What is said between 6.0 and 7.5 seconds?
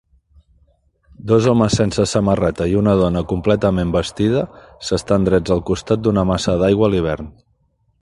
d'una massa d'aigua a l'hivern.